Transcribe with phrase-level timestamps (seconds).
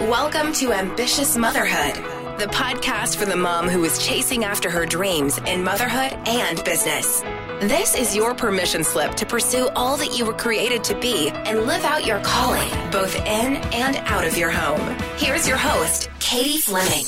[0.00, 1.94] Welcome to Ambitious Motherhood,
[2.38, 7.22] the podcast for the mom who is chasing after her dreams in motherhood and business.
[7.60, 11.62] This is your permission slip to pursue all that you were created to be and
[11.62, 14.98] live out your calling, both in and out of your home.
[15.16, 17.06] Here's your host, Katie Fleming.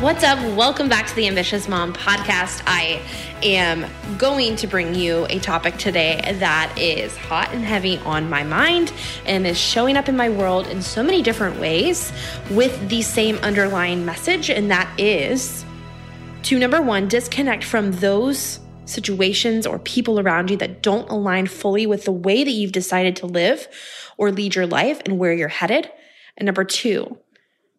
[0.00, 0.38] What's up?
[0.56, 2.62] Welcome back to the Ambitious Mom podcast.
[2.68, 3.02] I
[3.42, 3.84] am
[4.16, 8.92] going to bring you a topic today that is hot and heavy on my mind
[9.26, 12.12] and is showing up in my world in so many different ways
[12.52, 15.64] with the same underlying message, and that is
[16.44, 21.88] to number one, disconnect from those situations or people around you that don't align fully
[21.88, 23.66] with the way that you've decided to live
[24.16, 25.90] or lead your life and where you're headed.
[26.36, 27.18] And number two,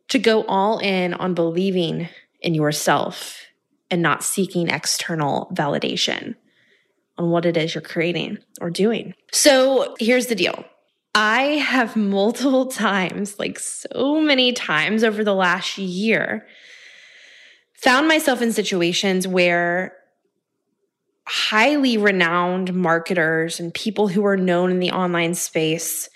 [0.09, 2.09] to go all in on believing
[2.41, 3.45] in yourself
[3.89, 6.35] and not seeking external validation
[7.17, 9.13] on what it is you're creating or doing.
[9.31, 10.65] So here's the deal.
[11.15, 16.47] I have multiple times, like so many times over the last year,
[17.73, 19.93] found myself in situations where
[21.27, 26.09] highly renowned marketers and people who are known in the online space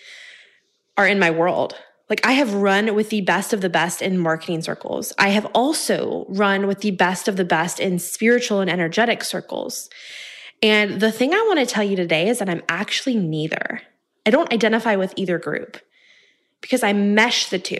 [0.97, 1.75] are in my world.
[2.13, 5.13] Like I have run with the best of the best in marketing circles.
[5.17, 9.89] I have also run with the best of the best in spiritual and energetic circles.
[10.61, 13.81] And the thing I want to tell you today is that I'm actually neither.
[14.27, 15.77] I don't identify with either group
[16.61, 17.79] because I mesh the two.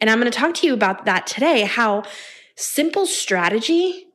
[0.00, 2.04] And I'm going to talk to you about that today how
[2.54, 4.06] simple strategy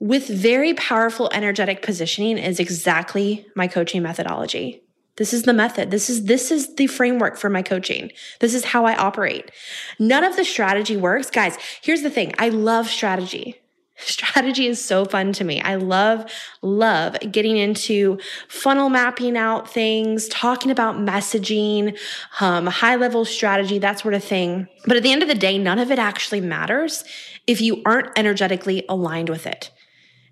[0.00, 4.82] with very powerful energetic positioning is exactly my coaching methodology.
[5.18, 5.90] This is the method.
[5.90, 8.10] This is this is the framework for my coaching.
[8.38, 9.50] This is how I operate.
[9.98, 11.28] None of the strategy works.
[11.28, 12.32] Guys, here's the thing.
[12.38, 13.60] I love strategy.
[14.00, 15.60] Strategy is so fun to me.
[15.60, 16.30] I love,
[16.62, 21.98] love getting into funnel mapping out things, talking about messaging,
[22.40, 24.68] um, high level strategy, that sort of thing.
[24.86, 27.02] But at the end of the day, none of it actually matters
[27.48, 29.72] if you aren't energetically aligned with it.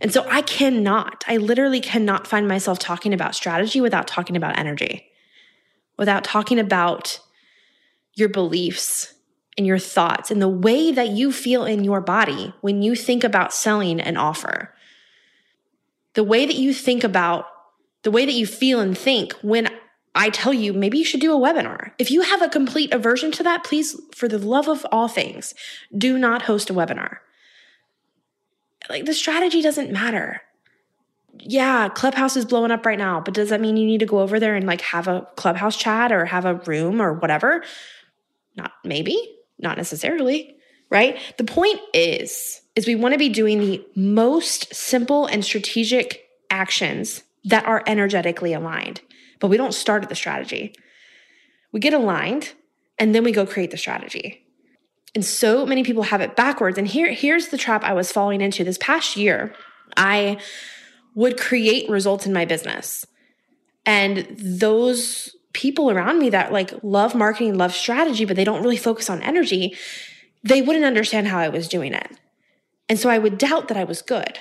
[0.00, 4.58] And so I cannot, I literally cannot find myself talking about strategy without talking about
[4.58, 5.06] energy,
[5.98, 7.20] without talking about
[8.14, 9.14] your beliefs
[9.56, 13.24] and your thoughts and the way that you feel in your body when you think
[13.24, 14.74] about selling an offer.
[16.14, 17.46] The way that you think about,
[18.02, 19.68] the way that you feel and think when
[20.14, 21.92] I tell you maybe you should do a webinar.
[21.98, 25.54] If you have a complete aversion to that, please, for the love of all things,
[25.96, 27.18] do not host a webinar
[28.88, 30.42] like the strategy doesn't matter.
[31.38, 34.20] Yeah, Clubhouse is blowing up right now, but does that mean you need to go
[34.20, 37.62] over there and like have a Clubhouse chat or have a room or whatever?
[38.56, 40.56] Not maybe, not necessarily,
[40.90, 41.18] right?
[41.36, 47.22] The point is is we want to be doing the most simple and strategic actions
[47.44, 49.00] that are energetically aligned.
[49.40, 50.74] But we don't start at the strategy.
[51.72, 52.52] We get aligned
[52.98, 54.45] and then we go create the strategy.
[55.16, 56.76] And so many people have it backwards.
[56.76, 59.54] And here, here's the trap I was falling into this past year.
[59.96, 60.36] I
[61.14, 63.06] would create results in my business.
[63.86, 68.76] And those people around me that like love marketing, love strategy, but they don't really
[68.76, 69.74] focus on energy,
[70.44, 72.10] they wouldn't understand how I was doing it.
[72.86, 74.40] And so I would doubt that I was good.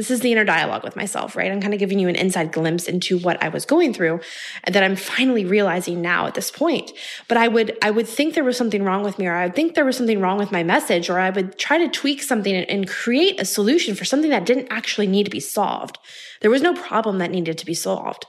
[0.00, 1.52] This is the inner dialogue with myself, right?
[1.52, 4.20] I'm kind of giving you an inside glimpse into what I was going through
[4.66, 6.90] that I'm finally realizing now at this point.
[7.28, 9.54] But I would I would think there was something wrong with me or I would
[9.54, 12.54] think there was something wrong with my message or I would try to tweak something
[12.54, 15.98] and, and create a solution for something that didn't actually need to be solved.
[16.40, 18.24] There was no problem that needed to be solved.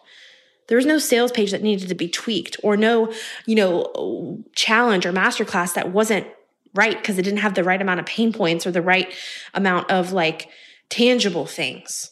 [0.68, 3.14] There was no sales page that needed to be tweaked or no,
[3.46, 6.28] you know, challenge or masterclass that wasn't
[6.74, 9.14] right because it didn't have the right amount of pain points or the right
[9.54, 10.50] amount of like
[10.92, 12.12] tangible things.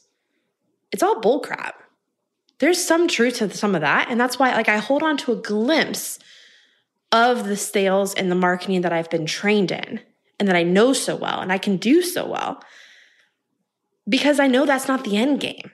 [0.91, 1.73] It's all bullcrap.
[2.57, 4.07] There's some truth to some of that.
[4.09, 6.17] And that's why, like, I hold on to a glimpse
[7.11, 9.99] of the sales and the marketing that I've been trained in
[10.39, 12.63] and that I know so well and I can do so well
[14.07, 15.71] because I know that's not the end game.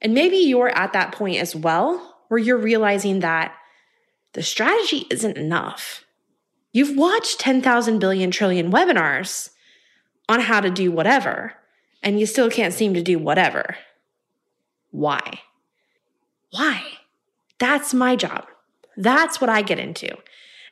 [0.00, 3.54] And maybe you're at that point as well where you're realizing that
[4.32, 6.04] the strategy isn't enough.
[6.72, 9.50] You've watched 10,000 billion trillion webinars
[10.28, 11.54] on how to do whatever
[12.02, 13.76] and you still can't seem to do whatever.
[14.90, 15.40] Why?
[16.50, 16.82] Why?
[17.58, 18.46] That's my job.
[18.96, 20.08] That's what I get into.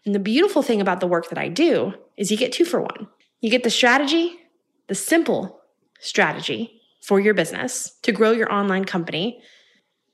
[0.05, 2.81] And the beautiful thing about the work that I do is you get two for
[2.81, 3.09] one.
[3.41, 4.39] You get the strategy,
[4.89, 5.61] the simple
[6.01, 9.41] strategy for your business to grow your online company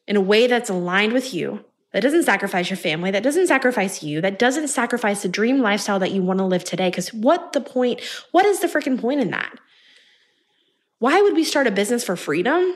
[0.06, 4.02] in a way that's aligned with you, that doesn't sacrifice your family, that doesn't sacrifice
[4.02, 6.90] you, that doesn't sacrifice the dream lifestyle that you want to live today.
[6.90, 8.00] Because what the point,
[8.32, 9.58] what is the freaking point in that?
[10.98, 12.74] Why would we start a business for freedom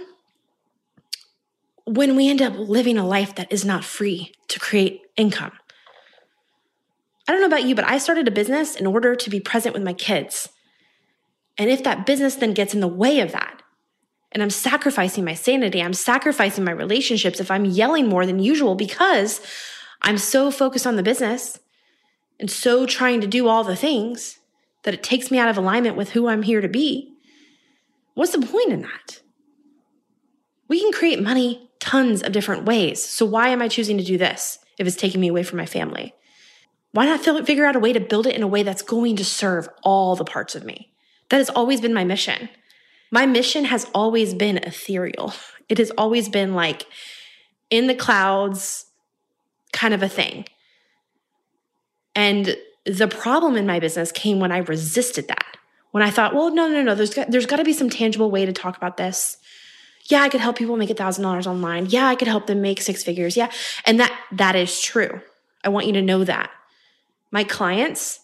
[1.87, 5.53] when we end up living a life that is not free to create income?
[7.27, 9.73] I don't know about you, but I started a business in order to be present
[9.73, 10.49] with my kids.
[11.57, 13.63] And if that business then gets in the way of that,
[14.33, 18.75] and I'm sacrificing my sanity, I'm sacrificing my relationships if I'm yelling more than usual
[18.75, 19.41] because
[20.03, 21.59] I'm so focused on the business
[22.39, 24.39] and so trying to do all the things
[24.83, 27.10] that it takes me out of alignment with who I'm here to be.
[28.15, 29.21] What's the point in that?
[30.69, 33.03] We can create money tons of different ways.
[33.03, 35.67] So why am I choosing to do this if it's taking me away from my
[35.67, 36.15] family?
[36.93, 39.25] Why not figure out a way to build it in a way that's going to
[39.25, 40.93] serve all the parts of me?
[41.29, 42.49] That has always been my mission.
[43.11, 45.33] My mission has always been ethereal.
[45.69, 46.87] It has always been like
[47.71, 48.87] in the clouds
[49.73, 50.47] kind of a thing.
[52.15, 55.50] And the problem in my business came when I resisted that.
[55.91, 58.31] When I thought, well, no, no, no, there's got, there's got to be some tangible
[58.31, 59.39] way to talk about this.
[60.09, 61.87] Yeah, I could help people make a thousand dollars online.
[61.87, 63.37] Yeah, I could help them make six figures.
[63.37, 63.51] Yeah.
[63.85, 65.21] And that, that is true.
[65.65, 66.51] I want you to know that.
[67.31, 68.21] My clients,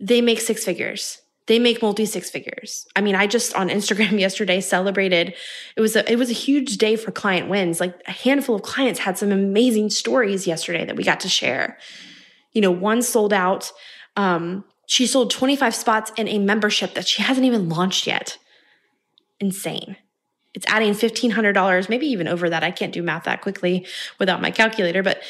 [0.00, 1.20] they make six figures.
[1.46, 2.86] They make multi six figures.
[2.94, 5.34] I mean, I just on Instagram yesterday celebrated.
[5.76, 7.80] It was a it was a huge day for client wins.
[7.80, 11.76] Like a handful of clients had some amazing stories yesterday that we got to share.
[12.52, 13.72] You know, one sold out.
[14.16, 18.38] Um, she sold 25 spots in a membership that she hasn't even launched yet.
[19.38, 19.96] Insane.
[20.52, 22.64] It's adding $1,500, maybe even over that.
[22.64, 23.86] I can't do math that quickly
[24.18, 25.22] without my calculator, but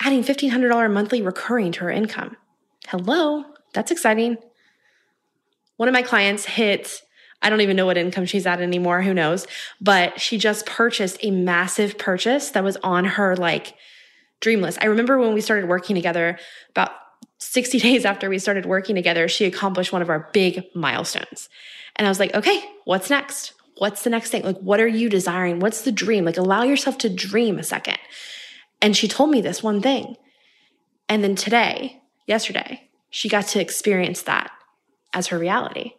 [0.00, 2.36] adding $1,500 monthly recurring to her income.
[2.88, 4.36] Hello, that's exciting.
[5.78, 7.00] One of my clients hit,
[7.40, 9.46] I don't even know what income she's at anymore, who knows,
[9.80, 13.76] but she just purchased a massive purchase that was on her like
[14.40, 14.76] dream list.
[14.82, 16.38] I remember when we started working together,
[16.68, 16.90] about
[17.38, 21.48] 60 days after we started working together, she accomplished one of our big milestones.
[21.96, 23.52] And I was like, okay, what's next?
[23.78, 24.42] What's the next thing?
[24.42, 25.60] Like, what are you desiring?
[25.60, 26.24] What's the dream?
[26.24, 27.98] Like, allow yourself to dream a second.
[28.80, 30.16] And she told me this one thing.
[31.08, 34.50] And then today, yesterday, she got to experience that
[35.12, 35.92] as her reality.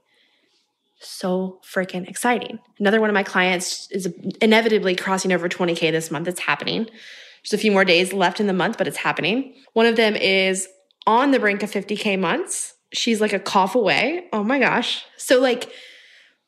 [0.99, 2.59] So freaking exciting.
[2.79, 6.27] Another one of my clients is inevitably crossing over 20K this month.
[6.27, 6.85] It's happening.
[6.85, 9.53] There's a few more days left in the month, but it's happening.
[9.73, 10.67] One of them is
[11.07, 12.73] on the brink of 50K months.
[12.93, 14.27] She's like a cough away.
[14.31, 15.03] Oh my gosh.
[15.17, 15.71] So, like,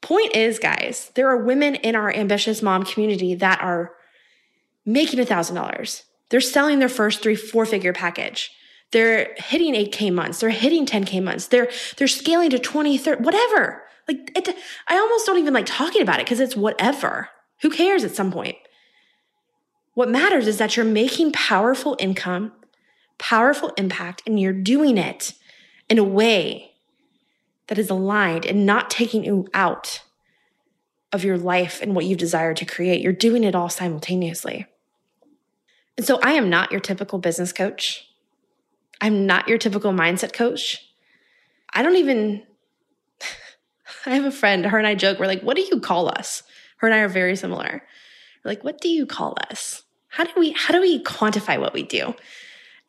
[0.01, 3.94] point is, guys, there are women in our ambitious mom community that are
[4.86, 8.51] making a $1,000 they're selling their first three, four figure package.
[8.92, 10.39] They're hitting 8K months.
[10.39, 11.48] They're hitting 10K months.
[11.48, 13.83] They're, they're scaling to 20, 30, whatever.
[14.07, 14.56] Like, it,
[14.88, 17.30] I almost don't even like talking about it because it's whatever.
[17.62, 18.56] Who cares at some point?
[19.94, 22.53] What matters is that you're making powerful income,
[23.17, 25.33] powerful impact, and you're doing it
[25.89, 26.71] in a way
[27.67, 30.01] that is aligned and not taking you out
[31.11, 33.01] of your life and what you desire to create.
[33.01, 34.65] You're doing it all simultaneously.
[35.95, 38.07] And so I am not your typical business coach.
[39.01, 40.77] I'm not your typical mindset coach.
[41.73, 42.43] I don't even,
[44.05, 46.43] I have a friend, her and I joke, we're like, what do you call us?
[46.77, 47.83] Her and I are very similar.
[48.43, 49.83] We're like, what do you call us?
[50.09, 52.13] How do we, how do we quantify what we do?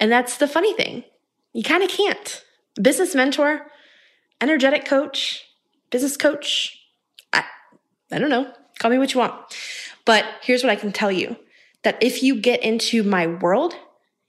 [0.01, 1.05] And that's the funny thing.
[1.53, 2.45] You kind of can't.
[2.81, 3.67] Business mentor,
[4.41, 5.45] energetic coach,
[5.91, 6.79] business coach.
[7.33, 7.45] I,
[8.13, 8.53] I don't know.
[8.79, 9.35] Call me what you want.
[10.05, 11.37] But here's what I can tell you
[11.83, 13.75] that if you get into my world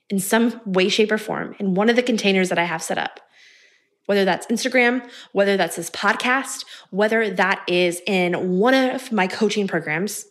[0.10, 2.97] in some way, shape, or form, in one of the containers that I have set
[2.97, 3.19] up,
[4.07, 9.68] whether that's Instagram, whether that's this podcast, whether that is in one of my coaching
[9.68, 10.26] programs,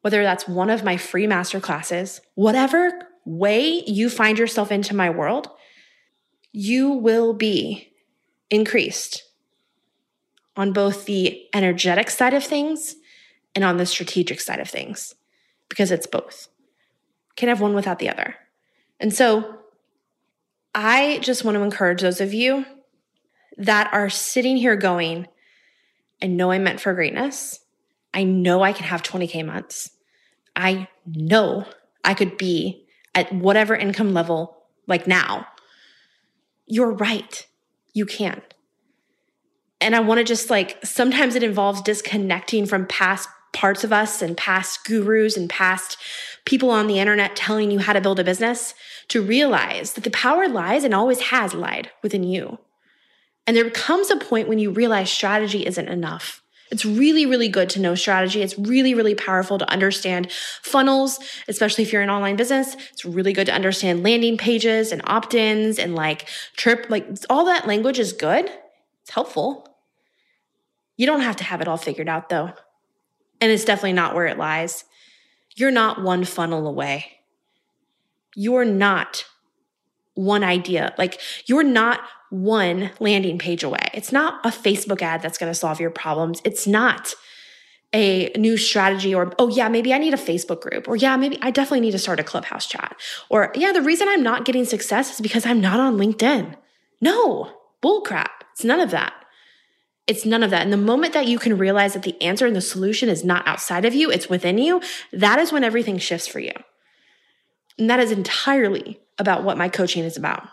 [0.00, 2.90] whether that's one of my free master classes, whatever
[3.24, 5.48] way you find yourself into my world,
[6.52, 7.92] you will be
[8.50, 9.24] increased
[10.56, 12.96] on both the energetic side of things
[13.54, 15.14] and on the strategic side of things
[15.68, 16.48] because it's both
[17.36, 18.36] Can't have one without the other.
[19.00, 19.58] And so
[20.74, 22.66] I just want to encourage those of you
[23.56, 25.26] that are sitting here going,
[26.22, 27.60] I know I'm meant for greatness.
[28.14, 29.90] I know I can have 20K months.
[30.54, 31.64] I know
[32.04, 32.81] I could be
[33.14, 35.46] at whatever income level like now.
[36.66, 37.46] You're right.
[37.92, 38.42] You can.
[39.80, 44.22] And I want to just like, sometimes it involves disconnecting from past parts of us
[44.22, 45.98] and past gurus and past
[46.44, 48.74] people on the internet telling you how to build a business
[49.08, 52.58] to realize that the power lies and always has lied within you.
[53.46, 56.41] And there comes a point when you realize strategy isn't enough.
[56.72, 58.40] It's really, really good to know strategy.
[58.40, 62.74] It's really, really powerful to understand funnels, especially if you're an online business.
[62.92, 67.44] It's really good to understand landing pages and opt ins and like trip, like all
[67.44, 68.50] that language is good.
[69.02, 69.68] It's helpful.
[70.96, 72.52] You don't have to have it all figured out though.
[73.38, 74.84] And it's definitely not where it lies.
[75.54, 77.18] You're not one funnel away.
[78.34, 79.26] You're not
[80.14, 80.94] one idea.
[80.96, 82.00] Like you're not
[82.32, 83.90] one landing page away.
[83.92, 86.40] It's not a Facebook ad that's going to solve your problems.
[86.44, 87.14] It's not
[87.94, 90.88] a new strategy or, oh, yeah, maybe I need a Facebook group.
[90.88, 92.96] Or, yeah, maybe I definitely need to start a clubhouse chat.
[93.28, 96.56] Or, yeah, the reason I'm not getting success is because I'm not on LinkedIn.
[97.02, 98.30] No, bullcrap.
[98.52, 99.12] It's none of that.
[100.06, 100.62] It's none of that.
[100.62, 103.46] And the moment that you can realize that the answer and the solution is not
[103.46, 104.80] outside of you, it's within you,
[105.12, 106.52] that is when everything shifts for you.
[107.78, 110.48] And that is entirely about what my coaching is about.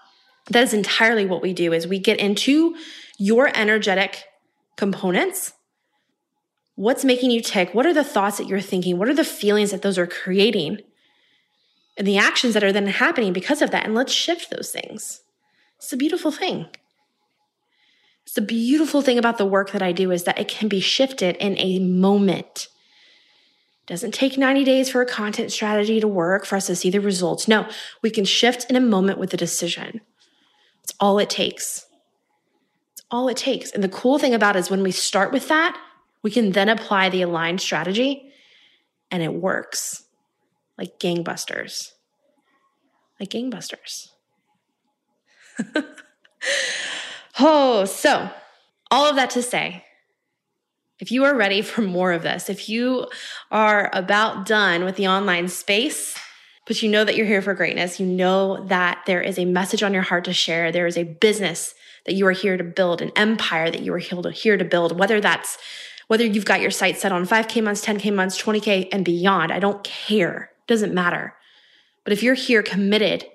[0.47, 2.75] That is entirely what we do is we get into
[3.17, 4.23] your energetic
[4.77, 5.53] components.
[6.75, 7.73] What's making you tick?
[7.73, 8.97] What are the thoughts that you're thinking?
[8.97, 10.79] What are the feelings that those are creating?
[11.97, 13.83] And the actions that are then happening because of that.
[13.83, 15.21] And let's shift those things.
[15.77, 16.67] It's a beautiful thing.
[18.23, 20.79] It's the beautiful thing about the work that I do is that it can be
[20.79, 22.67] shifted in a moment.
[23.81, 26.89] It doesn't take 90 days for a content strategy to work for us to see
[26.89, 27.47] the results.
[27.47, 27.67] No,
[28.01, 30.01] we can shift in a moment with a decision.
[30.89, 31.85] It's all it takes.
[32.93, 33.71] It's all it takes.
[33.71, 35.79] And the cool thing about it is when we start with that,
[36.23, 38.31] we can then apply the aligned strategy
[39.11, 40.05] and it works
[40.79, 41.91] like gangbusters.
[43.19, 44.07] Like gangbusters.
[47.39, 48.31] oh, so
[48.89, 49.85] all of that to say,
[50.97, 53.05] if you are ready for more of this, if you
[53.51, 56.17] are about done with the online space,
[56.69, 59.81] but you know that you're here for greatness, you know that there is a message
[59.81, 61.73] on your heart to share, there is a business
[62.05, 65.19] that you are here to build, an empire that you are here to build, whether
[65.19, 65.57] that's
[66.05, 69.57] whether you've got your sights set on 5K months, 10K months, 20K and beyond, I
[69.57, 70.51] don't care.
[70.61, 71.33] It doesn't matter.
[72.03, 73.25] But if you're here committed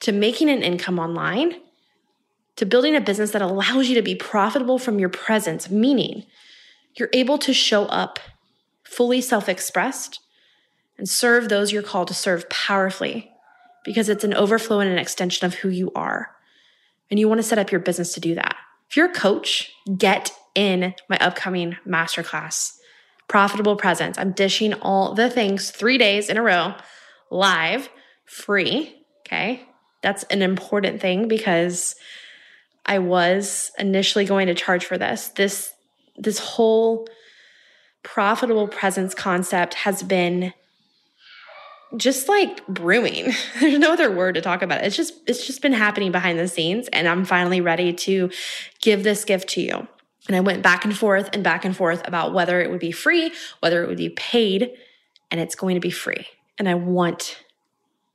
[0.00, 1.54] to making an income online,
[2.56, 6.26] to building a business that allows you to be profitable from your presence, meaning
[6.98, 8.20] you're able to show up
[8.84, 10.20] fully self expressed
[11.02, 13.28] and serve those you're called to serve powerfully
[13.84, 16.30] because it's an overflow and an extension of who you are.
[17.10, 18.54] And you want to set up your business to do that.
[18.88, 22.78] If you're a coach, get in my upcoming masterclass,
[23.26, 24.16] Profitable Presence.
[24.16, 26.74] I'm dishing all the things three days in a row,
[27.32, 27.88] live,
[28.24, 28.94] free.
[29.26, 29.66] Okay.
[30.02, 31.96] That's an important thing because
[32.86, 35.30] I was initially going to charge for this.
[35.30, 35.72] This
[36.16, 37.08] this whole
[38.04, 40.52] profitable presence concept has been
[41.96, 43.32] just like brewing.
[43.60, 44.86] There's no other word to talk about it.
[44.86, 48.30] It's just it's just been happening behind the scenes and I'm finally ready to
[48.80, 49.86] give this gift to you.
[50.28, 52.92] And I went back and forth and back and forth about whether it would be
[52.92, 54.70] free, whether it would be paid,
[55.30, 56.26] and it's going to be free.
[56.58, 57.38] And I want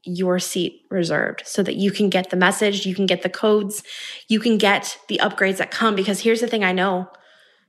[0.03, 3.84] your seat reserved so that you can get the message, you can get the codes,
[4.29, 5.96] you can get the upgrades that come.
[5.96, 7.10] Because here's the thing I know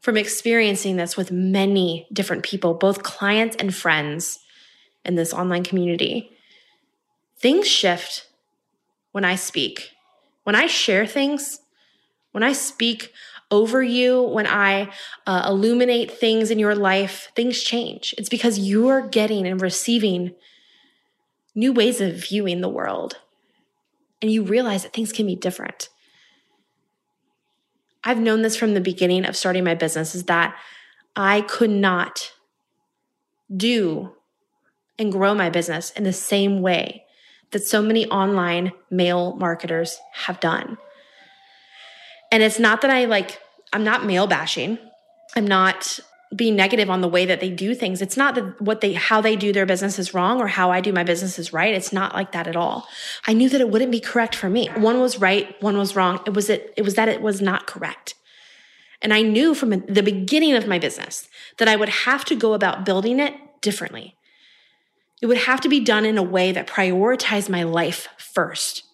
[0.01, 4.39] from experiencing this with many different people, both clients and friends
[5.09, 6.31] in this online community.
[7.39, 8.29] Things shift
[9.13, 9.91] when I speak.
[10.45, 11.61] When I share things,
[12.33, 13.13] when I speak
[13.51, 14.93] over you, when I
[15.27, 18.15] uh, illuminate things in your life, things change.
[18.19, 20.35] It's because you're getting and receiving
[21.55, 23.17] new ways of viewing the world.
[24.21, 25.89] And you realize that things can be different.
[28.05, 30.57] I've known this from the beginning of starting my business is that
[31.17, 32.33] I could not
[33.55, 34.13] do
[34.99, 37.05] and grow my business in the same way
[37.51, 40.77] that so many online male marketers have done.
[42.31, 43.41] And it's not that I like,
[43.73, 44.79] I'm not male bashing.
[45.35, 46.01] I'm not
[46.35, 48.03] being negative on the way that they do things.
[48.03, 50.83] It's not that what they how they do their business is wrong or how I
[50.83, 51.73] do my business is right.
[51.73, 52.87] It's not like that at all.
[53.27, 54.69] I knew that it wouldn't be correct for me.
[54.77, 56.21] One was right, one was wrong.
[56.27, 58.15] It was it it was that it was not correct.
[59.01, 62.53] And I knew from the beginning of my business that I would have to go
[62.53, 64.18] about building it differently.
[65.21, 68.85] It would have to be done in a way that prioritized my life first,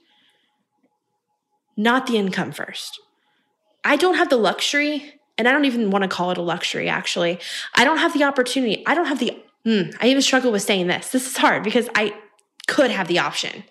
[1.76, 3.00] not the income first.
[3.84, 6.88] I don't have the luxury and I don't even want to call it a luxury,
[6.88, 7.40] actually.
[7.74, 8.84] I don't have the opportunity.
[8.86, 11.10] I don't have the, mm, I even struggle with saying this.
[11.10, 12.14] This is hard because I
[12.66, 13.64] could have the option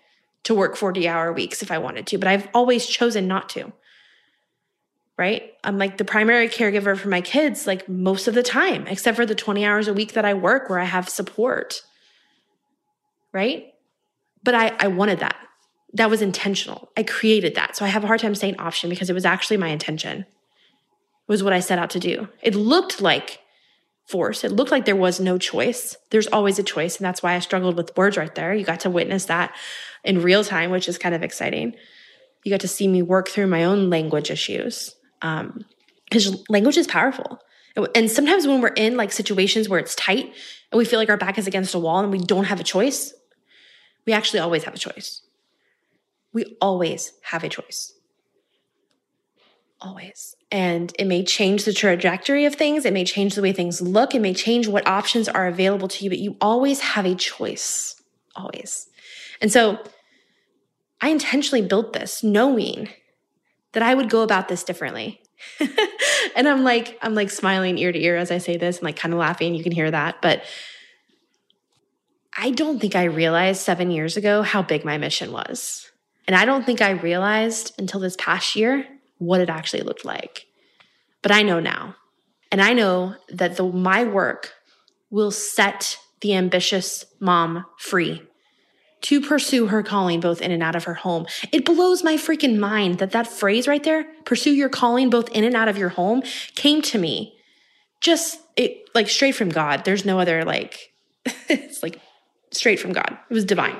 [0.43, 3.71] to work 40 hour weeks if I wanted to, but I've always chosen not to.
[5.17, 5.53] Right?
[5.63, 9.25] I'm like the primary caregiver for my kids, like most of the time, except for
[9.25, 11.83] the 20 hours a week that I work where I have support.
[13.33, 13.73] Right?
[14.43, 15.35] But I, I wanted that.
[15.93, 16.89] That was intentional.
[16.97, 17.75] I created that.
[17.75, 20.25] So I have a hard time saying option because it was actually my intention
[21.27, 22.27] was what I set out to do.
[22.41, 23.39] It looked like
[24.05, 24.43] force.
[24.43, 25.95] It looked like there was no choice.
[26.09, 26.97] There's always a choice.
[26.97, 28.53] And that's why I struggled with words right there.
[28.53, 29.55] You got to witness that
[30.03, 31.75] in real time, which is kind of exciting.
[32.43, 34.93] You got to see me work through my own language issues.
[35.21, 35.63] Um,
[36.09, 37.39] because language is powerful.
[37.95, 40.31] And sometimes when we're in like situations where it's tight
[40.71, 42.63] and we feel like our back is against a wall and we don't have a
[42.63, 43.13] choice,
[44.05, 45.21] we actually always have a choice.
[46.33, 47.93] We always have a choice.
[49.81, 50.35] Always.
[50.49, 52.85] And it may change the trajectory of things.
[52.85, 54.15] It may change the way things look.
[54.15, 58.01] It may change what options are available to you, but you always have a choice.
[58.35, 58.87] Always.
[59.41, 59.79] And so
[61.01, 62.89] I intentionally built this knowing
[63.73, 65.21] that I would go about this differently.
[66.35, 68.95] and I'm like, I'm like smiling ear to ear as I say this and like
[68.95, 69.53] kind of laughing.
[69.53, 70.21] You can hear that.
[70.21, 70.43] But
[72.37, 75.91] I don't think I realized seven years ago how big my mission was.
[76.27, 78.87] And I don't think I realized until this past year
[79.17, 80.45] what it actually looked like.
[81.21, 81.95] But I know now.
[82.51, 84.53] And I know that the, my work
[85.09, 88.21] will set the ambitious mom free
[89.01, 91.25] to pursue her calling both in and out of her home.
[91.51, 95.43] It blows my freaking mind that that phrase right there, pursue your calling both in
[95.43, 96.23] and out of your home,
[96.55, 97.37] came to me
[97.99, 99.83] just it like straight from God.
[99.83, 100.93] There's no other like
[101.49, 101.99] it's like
[102.53, 103.17] straight from God.
[103.29, 103.77] It was divine.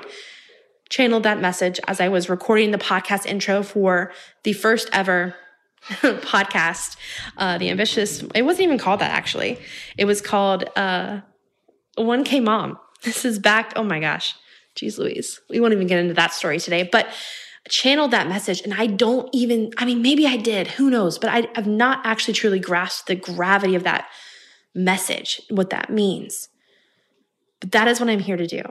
[0.90, 4.12] Channeled that message as I was recording the podcast intro for
[4.42, 5.34] the first ever
[5.82, 6.96] podcast,
[7.36, 8.22] uh, The Ambitious.
[8.34, 9.58] It wasn't even called that actually.
[9.96, 11.20] It was called uh,
[11.98, 12.78] 1K Mom.
[13.04, 14.34] This is back, oh my gosh,
[14.76, 15.38] Jeez Louise.
[15.50, 17.06] We won't even get into that story today, but
[17.68, 18.62] channeled that message.
[18.62, 22.00] And I don't even, I mean, maybe I did, who knows, but I have not
[22.04, 24.08] actually truly grasped the gravity of that
[24.74, 26.48] message, what that means.
[27.60, 28.62] But that is what I'm here to do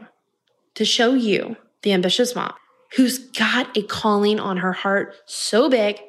[0.75, 2.53] to show you, the ambitious mom,
[2.95, 5.99] who's got a calling on her heart so big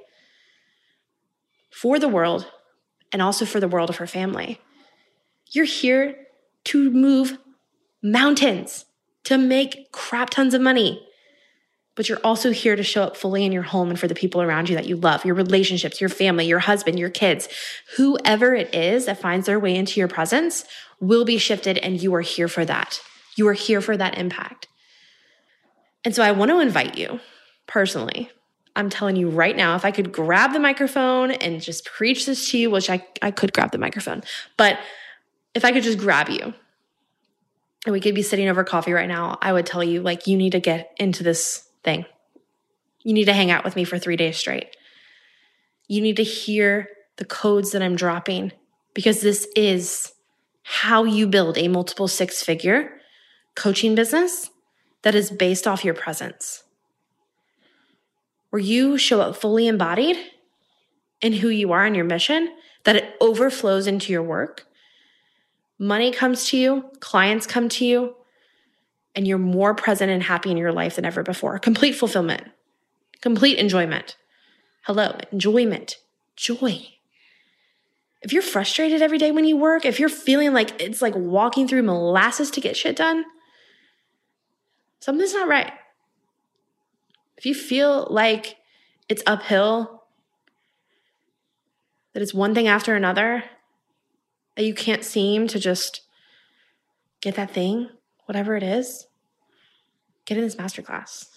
[1.71, 2.51] for the world
[3.13, 4.61] and also for the world of her family.
[5.51, 6.17] You're here
[6.65, 7.39] to move
[8.03, 8.87] mountains
[9.25, 11.07] to make crap tons of money.
[11.97, 14.43] But you're also here to show up fully in your home and for the people
[14.43, 17.49] around you that you love, your relationships, your family, your husband, your kids.
[17.97, 20.65] Whoever it is that finds their way into your presence
[21.01, 23.01] will be shifted, and you are here for that.
[23.37, 24.67] You are here for that impact.
[26.05, 27.21] And so I want to invite you
[27.67, 28.31] personally.
[28.77, 32.51] I'm telling you right now, if I could grab the microphone and just preach this
[32.51, 34.23] to you, which I, I could grab the microphone,
[34.57, 34.79] but
[35.55, 36.55] if I could just grab you
[37.87, 40.37] and we could be sitting over coffee right now, I would tell you, like, you
[40.37, 42.05] need to get into this thing.
[43.03, 44.77] You need to hang out with me for three days straight.
[45.89, 48.53] You need to hear the codes that I'm dropping
[48.95, 50.13] because this is
[50.63, 53.01] how you build a multiple six figure
[53.55, 54.51] coaching business
[55.03, 56.65] that is based off your presence,
[58.51, 60.17] where you show up fully embodied
[61.21, 62.49] in who you are and your mission,
[62.85, 64.67] that it overflows into your work
[65.79, 68.17] money comes to you, clients come to you,
[69.15, 71.59] and you're more present and happy in your life than ever before.
[71.59, 72.43] Complete fulfillment,
[73.21, 74.17] complete enjoyment.
[74.83, 75.99] Hello, enjoyment,
[76.37, 76.89] joy.
[78.23, 81.69] If you're frustrated every day when you work, if you're feeling like it's like walking
[81.69, 83.25] through molasses to get shit done,
[85.01, 85.73] something's not right.
[87.37, 88.57] If you feel like
[89.09, 90.05] it's uphill,
[92.13, 93.45] that it's one thing after another,
[94.57, 96.01] that you can't seem to just
[97.21, 97.91] get that thing,
[98.27, 99.07] whatever it is,
[100.25, 101.29] get in this masterclass.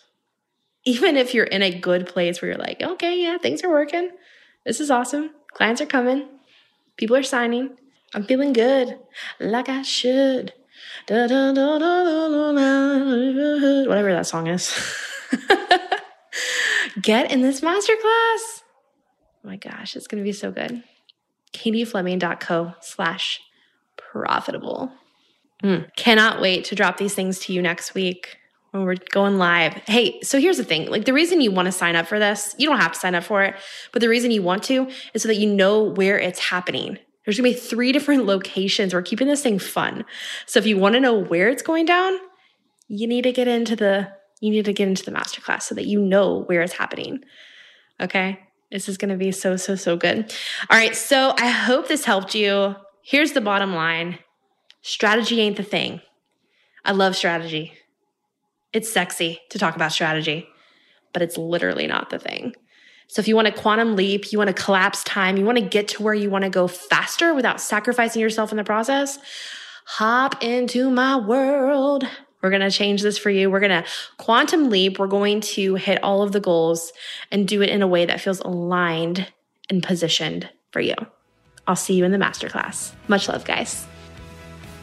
[0.86, 4.12] Even if you're in a good place where you're like, okay, yeah, things are working.
[4.66, 5.32] This is awesome.
[5.54, 6.28] Clients are coming.
[6.96, 7.78] People are signing.
[8.14, 8.98] I'm feeling good,
[9.40, 10.54] like I should.
[11.08, 11.54] Whatever
[14.14, 14.74] that song is.
[17.02, 18.62] Get in this masterclass.
[19.44, 20.84] Oh my gosh, it's going to be so good
[21.54, 23.42] katiefleming.co slash
[23.96, 24.92] profitable.
[25.64, 28.38] Mm, cannot wait to drop these things to you next week
[28.72, 29.74] when we're going live.
[29.88, 32.56] Hey, so here's the thing like the reason you want to sign up for this,
[32.58, 33.56] you don't have to sign up for it,
[33.92, 37.00] but the reason you want to is so that you know where it's happening.
[37.26, 38.94] There's gonna be three different locations.
[38.94, 40.06] We're keeping this thing fun.
[40.46, 42.18] So if you want to know where it's going down,
[42.88, 45.88] you need to get into the you need to get into the masterclass so that
[45.88, 47.24] you know where it's happening.
[48.00, 48.40] Okay?
[48.72, 50.32] This is to be so, so, so good.
[50.70, 50.96] All right.
[50.96, 52.76] So I hope this helped you.
[53.04, 54.20] Here's the bottom line
[54.88, 56.00] strategy ain't the thing.
[56.86, 57.74] I love strategy.
[58.72, 60.48] It's sexy to talk about strategy,
[61.12, 62.54] but it's literally not the thing.
[63.08, 65.64] So if you want a quantum leap, you want to collapse time, you want to
[65.64, 69.20] get to where you want to go faster without sacrificing yourself in the process,
[69.86, 72.06] hop into my world.
[72.42, 73.52] We're going to change this for you.
[73.52, 75.00] We're going to quantum leap.
[75.00, 76.94] We're going to hit all of the goals
[77.30, 79.28] and do it in a way that feels aligned
[79.70, 80.96] and positioned for you.
[81.66, 82.94] I'll see you in the masterclass.
[83.10, 83.86] Much love, guys.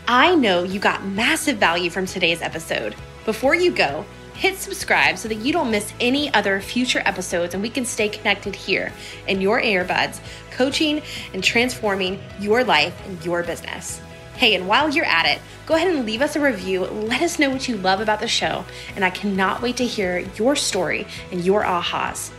[0.06, 2.94] I know you got massive value from today's episode.
[3.24, 7.62] Before you go, hit subscribe so that you don't miss any other future episodes and
[7.62, 8.92] we can stay connected here
[9.28, 11.00] in your earbuds, coaching
[11.32, 13.98] and transforming your life and your business.
[14.36, 16.84] Hey, and while you're at it, go ahead and leave us a review.
[16.84, 18.66] Let us know what you love about the show.
[18.96, 22.30] And I cannot wait to hear your story and your ahas.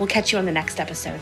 [0.00, 1.20] We'll catch you on the next episode.